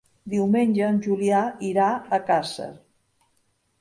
[0.33, 2.69] Diumenge en Julià irà a Càrcer.